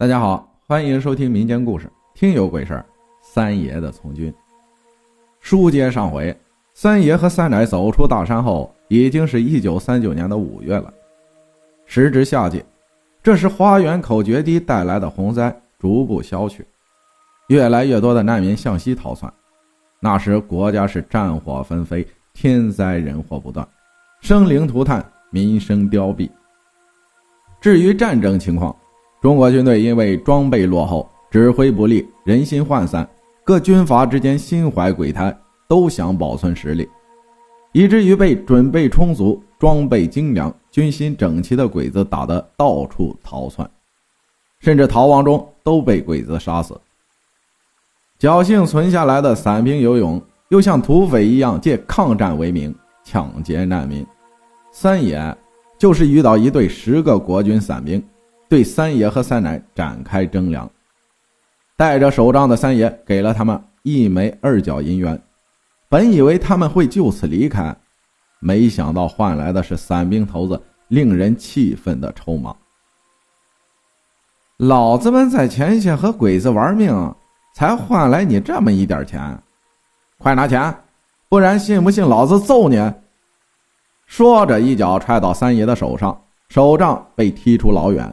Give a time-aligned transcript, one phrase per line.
[0.00, 2.80] 大家好，欢迎收听民间故事《听有鬼事儿》。
[3.20, 4.32] 三爷的从军。
[5.40, 6.34] 书接上回，
[6.72, 10.90] 三爷和三奶走出大山后，已经是一九三九年的五月了。
[11.84, 12.64] 时值夏季，
[13.22, 16.66] 这时花园口决堤带来的洪灾逐步消去，
[17.48, 19.30] 越来越多的难民向西逃窜。
[20.00, 23.68] 那时国家是战火纷飞，天灾人祸不断，
[24.22, 26.26] 生灵涂炭，民生凋敝。
[27.60, 28.74] 至于战争情况，
[29.20, 33.06] 中国军队因为装备落后、指挥不力、人心涣散，
[33.44, 35.36] 各军阀之间心怀鬼胎，
[35.68, 36.88] 都想保存实力，
[37.72, 43.70] 以至于被准备充足、装备精良、军心整齐的鬼子打得到处逃窜，
[44.58, 46.80] 甚至逃亡中都被鬼子杀死。
[48.18, 52.74] 侥幸存下来的散兵游勇，又像土匪一样借抗战为名
[53.04, 54.06] 抢劫难民。
[54.72, 55.36] 三爷
[55.76, 58.02] 就是遇到一队十个国军散兵。
[58.50, 60.68] 对三爷和三奶展开征粮，
[61.76, 65.22] 带着手杖的三爷给了他们一枚二角银元，
[65.88, 67.74] 本以为他们会就此离开，
[68.40, 72.52] 没想到换来的是散兵头子令人气愤的筹码。
[74.56, 76.92] 老子们在前线和鬼子玩命，
[77.54, 79.40] 才换来你这么一点钱，
[80.18, 80.74] 快拿钱，
[81.28, 82.76] 不然信不信老子揍你？
[84.06, 88.12] 说着，一脚踹到三爷的手上，手杖被踢出老远。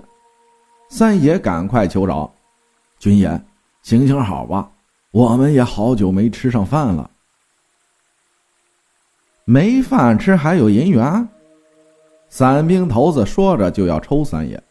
[0.89, 2.31] 三爷赶快求饶
[2.97, 3.29] ：“军爷，
[3.83, 4.69] 行行好吧，
[5.11, 7.09] 我们也好久没吃上饭了。
[9.43, 11.27] 没饭吃还有银元。”
[12.29, 14.61] 散兵头子说着就要抽三爷：“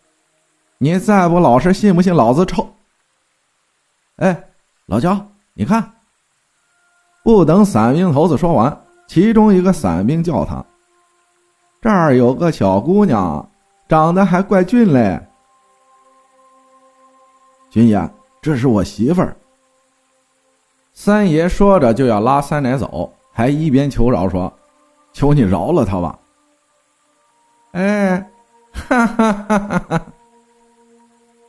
[0.78, 2.68] 你再不老实，信不信老子抽？”
[4.16, 4.44] 哎，
[4.86, 5.92] 老焦，你看。
[7.22, 10.64] 不等散兵头子说完，其中一个散兵叫他
[11.82, 13.48] ：“这儿有个小姑娘，
[13.88, 15.20] 长得还怪俊嘞。”
[17.76, 18.10] 军爷，
[18.40, 19.36] 这是我媳妇儿。
[20.94, 24.50] 三爷说着就要拉三奶走，还一边求饶说
[25.12, 26.18] ：“求你饶了他吧。”
[27.72, 28.30] 哎，
[28.72, 30.06] 哈哈哈哈哈！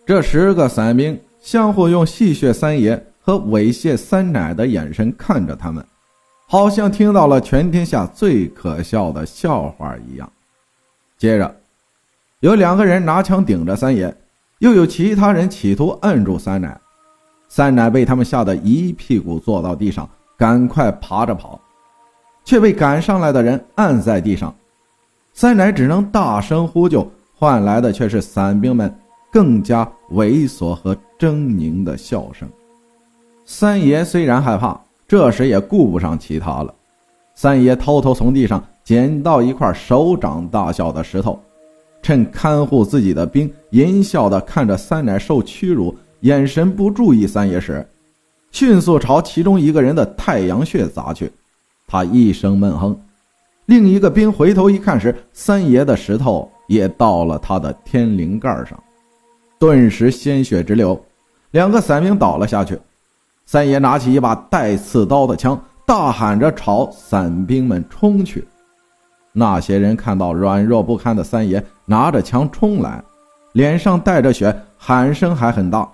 [0.06, 5.82] 这十个散兵相互用戏谑三爷和猥亵三奶的眼神看着他们，
[6.46, 10.30] 好像听到了全天下最可笑的笑话一样。
[11.18, 11.56] 接着，
[12.42, 14.14] 有两个人拿枪顶着三爷。
[14.60, 16.80] 又有其他人企图摁住三奶，
[17.48, 21.60] 三奶被他们吓得一屁股坐到地上，赶快爬着跑，
[22.44, 24.54] 却被赶上来的人按在地上。
[25.34, 28.92] 三奶只能大声呼救，换来的却是散兵们
[29.32, 32.50] 更加猥琐和狰狞的笑声。
[33.46, 36.74] 三爷虽然害怕，这时也顾不上其他了。
[37.36, 41.40] 三爷偷偷从地上捡到一块手掌大小的石头。
[42.02, 47.86] 趁看护自己的兵淫笑的看着三奶受屈辱，眼神不注意三爷时，
[48.52, 51.32] 迅速朝其中一个人的太阳穴砸去。
[51.86, 52.98] 他一声闷哼，
[53.66, 58.82] 另一个兵回头一看时，三爷的石头也到了他的天灵盖上，
[59.60, 61.00] 顿时鲜血直流，
[61.52, 62.78] 两个散兵倒了下去。
[63.46, 68.46] 三爷拿起一把带刺刀的枪，大喊着朝散兵们冲去。
[69.32, 73.02] 那些人看到软弱不堪的三爷拿着枪冲来，
[73.54, 75.90] 脸上带着血，喊声还很大，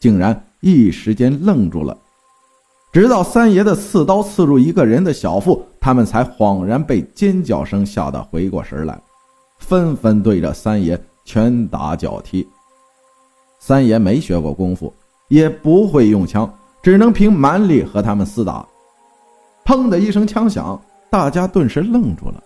[0.00, 1.96] 竟然一时间愣住了。
[2.90, 8.98] 直到三爷的刺刀刺入一个人的小腹，他们才恍然被尖叫声吓得回过神来，
[9.58, 12.46] 纷纷对着三爷拳打脚踢。
[13.58, 14.92] 三爷没学过功夫，
[15.28, 16.50] 也不会用枪，
[16.82, 18.66] 只能凭蛮力和他们厮打。
[19.64, 20.80] 砰的一声枪响，
[21.10, 22.42] 大家顿时愣住了。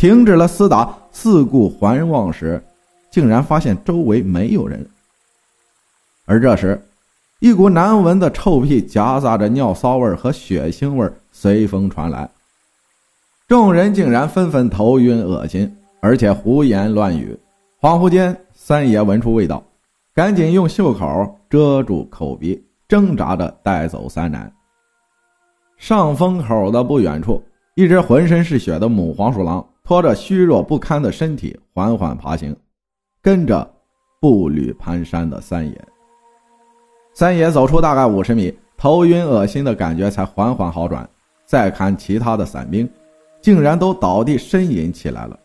[0.00, 2.58] 停止了厮打，四顾环望时，
[3.10, 4.88] 竟然发现周围没有人。
[6.24, 6.82] 而这时，
[7.40, 12.26] 一股难闻的臭屁夹杂着尿骚味和血腥味随风传来，
[13.46, 17.38] 众人竟然纷纷头晕恶心，而且胡言乱语。
[17.78, 19.62] 恍惚间，三爷闻出味道，
[20.14, 22.58] 赶紧用袖口遮住口鼻，
[22.88, 24.50] 挣扎着带走三奶。
[25.76, 27.42] 上风口的不远处，
[27.74, 29.62] 一只浑身是血的母黄鼠狼。
[29.90, 32.54] 拖着虚弱不堪的身体缓缓爬行，
[33.20, 33.68] 跟着
[34.20, 35.88] 步履蹒跚的三爷。
[37.12, 41.10] 三爷走出大概五十米，头晕恶心的感觉才缓缓好转。
[41.44, 42.88] 再看其他的散兵，
[43.40, 45.36] 竟然都倒地呻吟起来了。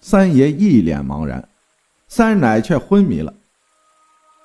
[0.00, 1.48] 三爷一脸茫然，
[2.08, 3.32] 三奶却昏迷了。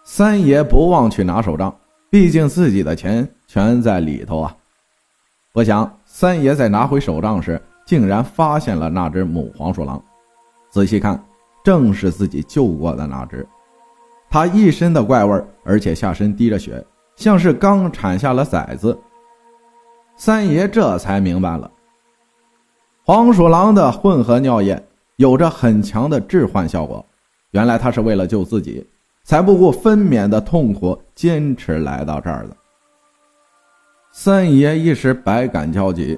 [0.04, 1.76] 三爷不忘去拿手杖，
[2.12, 4.56] 毕竟自己的钱全在里头啊。
[5.52, 7.60] 不想三爷在拿回手杖时。
[7.86, 10.04] 竟然发现了那只母黄鼠狼，
[10.70, 11.24] 仔细看，
[11.64, 13.48] 正是自己救过的那只。
[14.30, 16.84] 它一身的怪味而且下身滴着血，
[17.16, 18.98] 像是刚产下了崽子。
[20.18, 21.70] 三爷这才明白了，
[23.04, 24.82] 黄鼠狼的混合尿液
[25.18, 27.06] 有着很强的致幻效果。
[27.52, 28.86] 原来他是为了救自己，
[29.24, 32.58] 才不顾分娩的痛苦，坚持来到这儿的。
[34.12, 36.18] 三爷一时百感交集，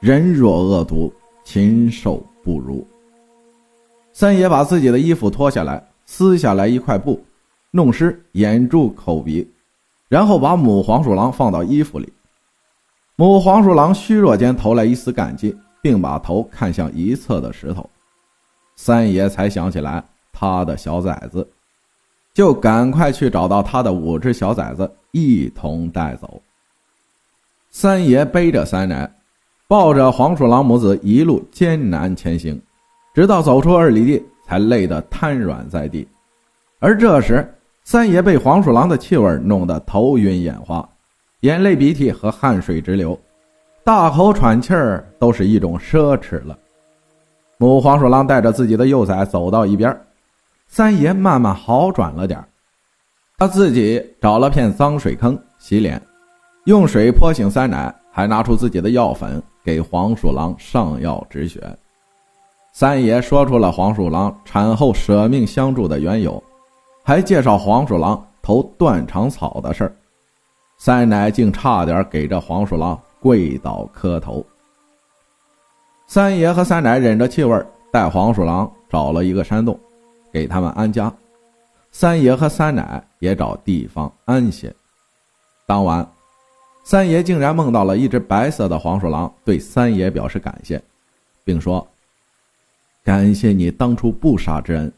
[0.00, 1.12] 人若恶毒，
[1.44, 2.86] 禽兽不如。
[4.12, 7.22] 三爷把自己的衣服脱下来，撕下来一块布。
[7.72, 9.46] 弄湿掩住口鼻，
[10.08, 12.10] 然后把母黄鼠狼放到衣服里。
[13.16, 17.88] 母黄鼠狼虚弱间投来一丝感激，并把头看向一侧的石头。
[18.76, 20.02] 三爷才想起来
[20.32, 21.46] 他的小崽子，
[22.32, 26.40] 就赶快去找到他的五只小崽子，一同带走。
[27.70, 29.10] 三爷背着三奶，
[29.68, 32.60] 抱着黄鼠狼母子一路艰难前行，
[33.12, 36.06] 直到走出二里地，才累得瘫软在地。
[36.78, 37.52] 而这时，
[37.82, 40.88] 三爷被黄鼠狼的气味弄得头晕眼花，
[41.40, 43.18] 眼泪鼻涕和汗水直流，
[43.82, 46.56] 大口喘气儿都是一种奢侈了。
[47.58, 49.98] 母黄鼠狼带着自己的幼崽走到一边，
[50.68, 52.40] 三爷慢慢好转了点
[53.36, 56.00] 他自己找了片脏水坑洗脸，
[56.66, 61.60] 用水泼醒三奶，还拿出自己的药粉给黄鼠狼上药止血。
[62.72, 66.40] 三爷说出了黄鼠狼产后舍命相助的缘由。
[67.02, 69.92] 还介绍黄鼠狼投断肠草的事儿，
[70.78, 74.44] 三奶竟差点给这黄鼠狼跪倒磕头。
[76.06, 77.60] 三爷和三奶忍着气味
[77.92, 79.78] 带黄鼠狼找了一个山洞，
[80.32, 81.12] 给他们安家。
[81.90, 84.72] 三爷和三奶也找地方安歇。
[85.66, 86.08] 当晚，
[86.88, 90.80] 三爷竟然梦到了一只白色的黄鼠狼，对三爷表示感谢，
[91.42, 91.84] 并说
[93.02, 94.92] ：“感谢你当初不杀之恩。”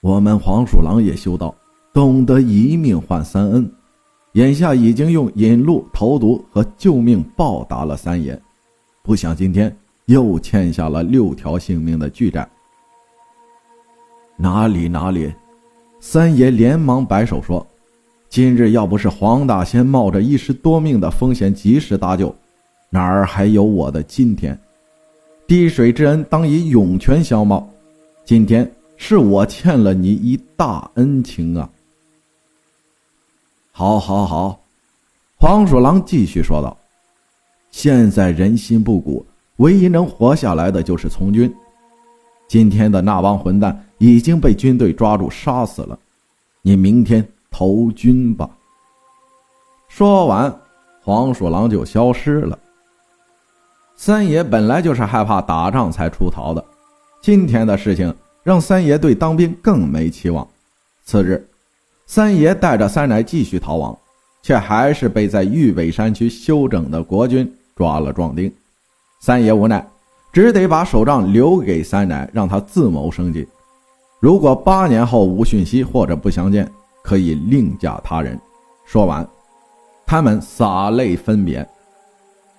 [0.00, 1.54] 我们黄鼠狼也修道，
[1.92, 3.70] 懂得一命换三恩，
[4.32, 8.40] 眼下已经用引路、投毒和救命报答了三爷，
[9.02, 12.48] 不想今天又欠下了六条性命的巨债。
[14.38, 15.30] 哪里哪里，
[16.00, 17.66] 三爷连忙摆手说
[18.34, 22.34] ：“今日要不是黄大仙冒着一时多命的风险及时搭救，
[22.90, 24.58] 哪儿还有我的今天？
[25.46, 27.64] 滴水之恩当以涌泉相报，
[28.24, 31.70] 今天。”是我欠了你一大恩情啊！
[33.70, 34.60] 好，好，好，
[35.36, 36.76] 黄鼠狼继续说道
[37.70, 39.24] ：“现在人心不古，
[39.58, 41.52] 唯一能活下来的就是从军。
[42.48, 45.96] 今天的那帮混蛋已经被军队抓住杀死了，
[46.62, 47.24] 你明天
[47.56, 48.50] 投军吧。”
[49.86, 50.52] 说完，
[51.00, 52.58] 黄鼠狼就消失了。
[53.94, 56.64] 三爷本来就是害怕打仗才出逃的，
[57.22, 58.12] 今天的事情。
[58.42, 60.46] 让三爷对当兵更没期望。
[61.02, 61.42] 次日，
[62.04, 63.96] 三爷带着三奶继续逃亡，
[64.42, 68.52] 却还是被在豫北山区休整的国军抓了壮丁。
[69.18, 69.82] 三爷无奈，
[70.30, 73.48] 只得把手杖留给三奶，让他自谋生计。
[74.20, 76.70] 如果八年后无讯息或者不相见，
[77.04, 78.36] 可以另嫁他人。
[78.84, 79.24] 说完，
[80.04, 81.64] 他们洒泪分别。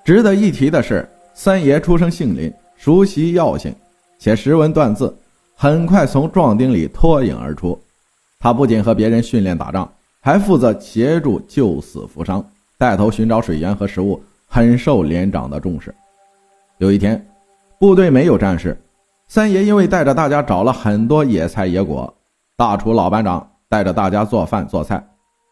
[0.03, 3.75] 值得一提的是，三爷出生姓林，熟悉药性，
[4.19, 5.13] 且识文断字。
[5.57, 7.79] 很快从壮丁里脱颖而出，
[8.39, 12.45] 他不仅和别人训练打仗，还负责协助救死扶伤，
[12.77, 15.95] 带头寻找水源和食物，很受连长的重视。
[16.77, 17.25] 有一天，
[17.79, 18.77] 部队没有战事，
[19.27, 22.13] 三爷因为带着大家找了很多野菜野果，
[22.57, 25.03] 大厨老班长带着大家做饭做菜，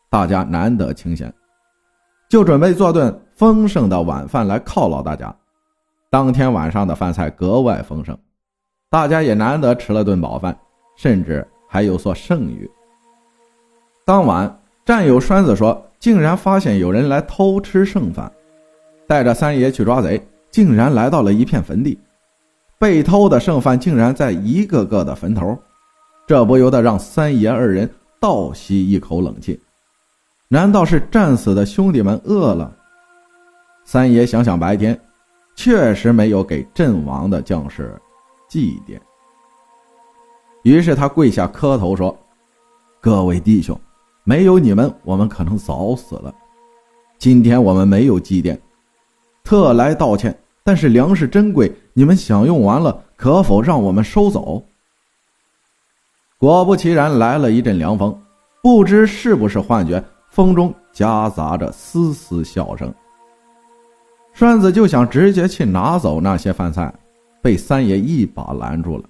[0.10, 1.34] 大家难得清闲，
[2.30, 5.36] 就准备做顿丰盛的晚饭来犒劳大家。
[6.10, 8.18] 当天晚上的饭菜格外丰盛。
[8.90, 10.56] 大家也难得吃了顿饱饭，
[10.96, 12.70] 甚至还有所剩余。
[14.06, 18.32] 当晚，战友栓子说，竟然发现有人来偷吃剩饭，
[19.08, 21.98] 带着三爷去抓贼，竟然来到了一片坟地，
[22.78, 25.58] 被偷的剩饭竟然在一个个的坟头，
[26.28, 27.90] 这不由得让三爷二人
[28.24, 29.60] 倒吸一口冷气。
[30.48, 32.74] 难道是战死的兄弟们饿了？
[33.84, 34.98] 三爷想想白天，
[35.58, 38.00] 确实没有给阵亡的将士。
[38.48, 38.98] 祭奠。
[40.64, 42.18] 于是他跪下磕头说
[43.02, 43.78] ：“各位弟兄，
[44.24, 46.34] 没有你们，我们可能早死了。
[47.18, 48.58] 今天我们没有祭奠，
[49.44, 50.34] 特来道歉。
[50.64, 54.64] 但是粮食珍贵，你们享用完了，可否让我们收走？”
[56.44, 58.14] 果不其然，来了一阵凉风，
[58.62, 62.94] 不知是不是幻觉，风中夹杂着丝丝笑声。
[64.34, 66.94] 栓子就想直接去拿走那些饭菜。
[67.42, 69.06] 被三爷一把拦住了，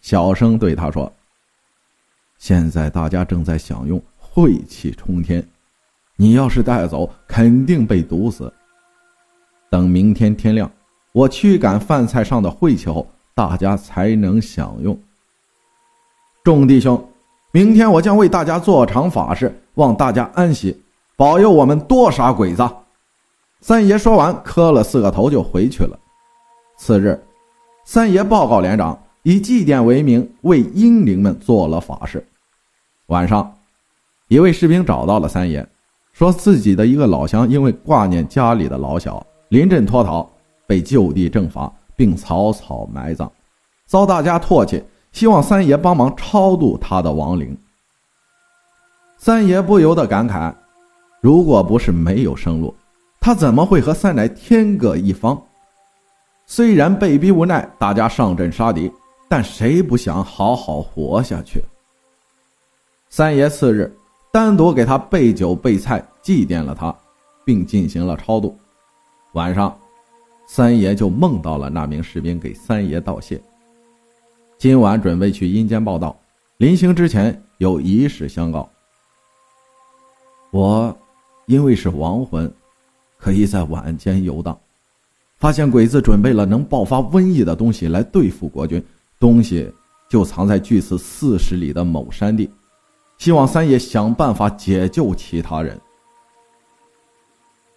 [0.00, 1.12] 小声对他说
[2.38, 5.46] ：“现在大家正在享用晦气冲天，
[6.16, 8.50] 你要是带走，肯定被毒死。
[9.70, 10.70] 等明天天亮，
[11.12, 14.98] 我驱赶饭菜上的晦气后，大家才能享用。
[16.44, 17.02] 众弟兄，
[17.52, 20.78] 明天我将为大家做场法事，望大家安息，
[21.16, 22.62] 保佑我们多杀鬼子。
[23.62, 25.98] 三爷说完，磕了四个头就回去了。
[26.76, 27.18] 次日，
[27.86, 32.22] 三爷报告连长，以祭奠为名，为英灵们做了法事。
[33.06, 33.50] 晚上，
[34.28, 35.66] 一位士兵找到了三爷，
[36.12, 40.30] 说自己的一个老乡因为挂念家里的老小，临阵脱逃，
[40.66, 43.32] 被就地正法，并草草埋葬，
[43.86, 44.84] 遭大家唾弃。
[45.14, 47.56] 希望三爷帮忙超度他的亡灵。
[49.16, 50.52] 三爷不由得感慨：
[51.20, 52.74] 如果不是没有生路，
[53.20, 55.40] 他怎么会和三奶天各一方？
[56.46, 58.92] 虽然被逼无奈，大家上阵杀敌，
[59.28, 61.62] 但谁不想好好活下去？
[63.08, 63.96] 三爷次日
[64.32, 66.92] 单独给他备酒备菜，祭奠了他，
[67.44, 68.58] 并进行了超度。
[69.34, 69.74] 晚上，
[70.48, 73.40] 三爷就梦到了那名士兵给三爷道谢。
[74.58, 76.18] 今晚准备去阴间报道，
[76.56, 78.68] 临行之前有仪式相告。
[80.50, 80.96] 我
[81.46, 82.50] 因为是亡魂，
[83.18, 84.58] 可以在晚间游荡，
[85.36, 88.82] 发现鬼子准备了能爆发瘟疫的东西来对付国军，
[89.18, 89.70] 东西
[90.08, 92.48] 就藏在距此四十里的某山地，
[93.18, 95.78] 希望三爷想办法解救其他人。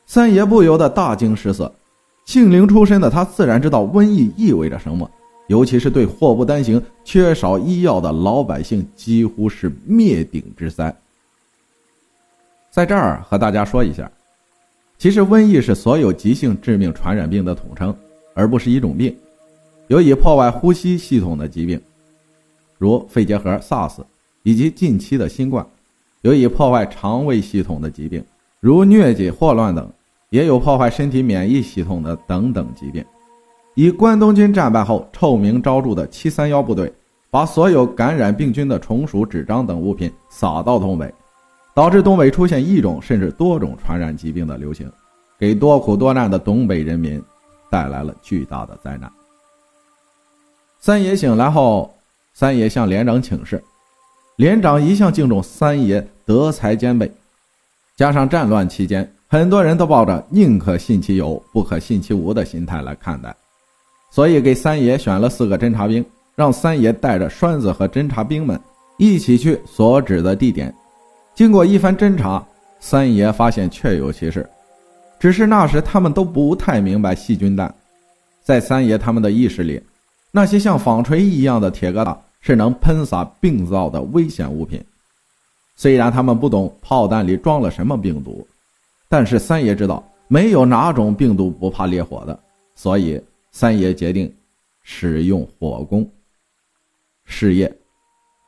[0.05, 1.73] 三爷不由得大惊失色，
[2.23, 5.09] 杏灵出身的他自然知道瘟疫意味着什么。
[5.47, 10.93] 尤其是对祸不单行、缺少医药的老百姓，几乎是灭顶之灾。
[12.69, 14.11] 在这儿和大家说一下，
[14.97, 17.95] 其实瘟疫是所有急性致命传染病的统称，
[18.33, 19.15] 而不是一种病。
[19.87, 21.81] 有以破坏呼吸系统的疾病，
[22.77, 23.99] 如肺结核、SARS，
[24.43, 25.65] 以及近期的新冠；
[26.23, 28.21] 有以破坏肠胃系统的疾病，
[28.59, 29.85] 如疟疾、霍乱等；
[30.29, 33.03] 也有破坏身体免疫系统的等等疾病。
[33.77, 36.91] 以关东军战败后臭名昭著的七三幺部队，
[37.29, 41.13] 把所有感染病菌的虫鼠、纸张等物品撒到东北，
[41.75, 44.91] 导致东北出现一种甚至多种传染疾病的流行，
[45.37, 47.21] 给多苦多难的东北人民
[47.69, 49.07] 带来了巨大的灾难。
[50.79, 51.93] 三爷醒来后，
[52.33, 53.63] 三爷向连长请示，
[54.37, 57.11] 连长一向敬重三爷德才兼备，
[57.95, 63.35] 加上战乱期间，很多人都抱着宁可信其有，不可信其无的心态来看待。
[64.09, 66.03] 所以给三爷选了四个侦察兵，
[66.35, 68.59] 让三爷带着栓子和侦察兵们
[68.97, 70.73] 一起去所指的地点。
[71.35, 72.43] 经过一番侦查，
[72.79, 74.49] 三爷发现确有其事，
[75.19, 77.71] 只是那时他们都不太明白细菌弹。
[78.41, 79.79] 在三爷他们的意识里，
[80.31, 84.83] 那些像纺锤一样的铁疙瘩是能喷洒病灶的危险物品。
[85.75, 88.47] 虽然他们不懂炮弹里装了什么病毒，
[89.09, 92.39] 但是三爷知道没有哪种病毒不怕烈火的，
[92.73, 93.21] 所以。
[93.59, 94.31] 三爷决定
[94.83, 96.07] 使用火攻。
[97.25, 97.75] 是夜，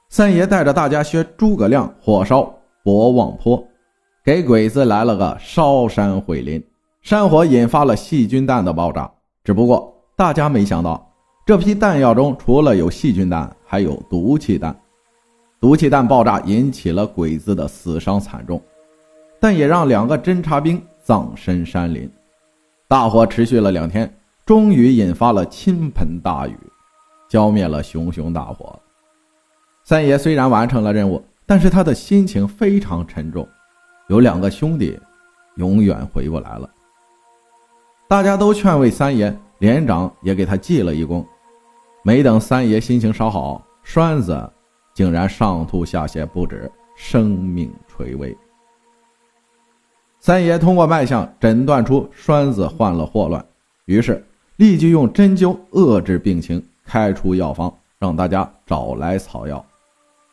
[0.10, 2.44] 三爷带着大家学诸葛亮火烧
[2.84, 3.68] 博望坡，
[4.24, 6.64] 给鬼子来了个烧山毁林，
[7.02, 9.12] 山火引发了细菌弹的爆炸。
[9.44, 11.12] 只不过大家没想到，
[11.44, 14.80] 这批弹药中除了有细菌弹，还有毒气弹。
[15.60, 18.62] 毒气弹爆炸引起了鬼子的死伤惨重，
[19.40, 22.08] 但也让两个侦察兵葬身山林。
[22.88, 24.08] 大火持续了两天。
[24.50, 26.58] 终于引发了倾盆大雨，
[27.28, 28.80] 浇灭了熊熊大火。
[29.84, 33.48] 三爷虽然完成了任务，但是他的心情非常沉重。
[34.08, 35.00] 有两个兄弟，
[35.58, 36.68] 永远回不来了。
[38.08, 41.24] 大家都劝慰三爷，连长也给他记了一功。
[42.02, 44.52] 没等三爷心情稍好，栓子
[44.96, 48.36] 竟然上吐下泻不止，生命垂危。
[50.20, 53.46] 三爷通过脉象诊断出栓子患了霍乱，
[53.86, 54.26] 于是。
[54.60, 59.66] 立即用针灸遏制病情，开出药方，让大家找来草药。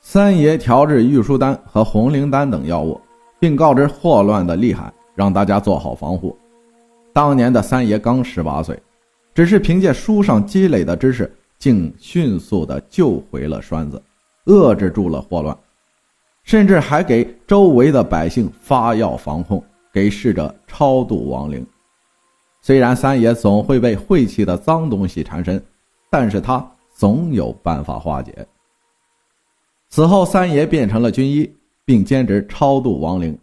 [0.00, 3.00] 三爷调制玉舒丹和红灵丹等药物，
[3.38, 6.36] 并告知霍乱的厉害，让大家做好防护。
[7.12, 8.76] 当年的三爷刚十八岁，
[9.32, 14.02] 只是凭借书上积累的知识，竟迅速的救回了栓子，
[14.46, 15.56] 遏制住了霍乱，
[16.42, 21.64] 甚至还给周围的百姓发药防控，给逝者超度亡灵。
[22.66, 25.64] 虽然三爷总会被晦气的脏东西缠身，
[26.10, 28.44] 但是他总有办法化解。
[29.88, 31.48] 此后，三爷变成了军医，
[31.84, 33.38] 并兼职超度亡灵，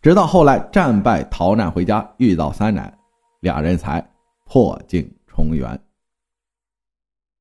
[0.00, 2.96] 直到后来战败逃难回家，遇到三奶，
[3.40, 4.00] 俩人才
[4.44, 5.76] 破镜重圆。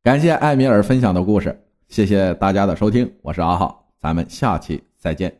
[0.02, 5.39] 感谢艾米尔分享的故事，谢谢大家的收听，我是阿浩，咱们下期再见。